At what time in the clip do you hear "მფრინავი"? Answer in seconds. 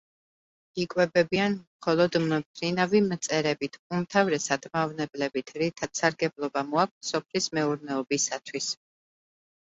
2.21-3.01